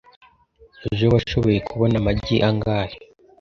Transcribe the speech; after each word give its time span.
Ejo 0.89 1.05
washoboye 1.13 1.59
kubona 1.69 1.95
amagi 2.01 2.35
angahe? 2.49 2.95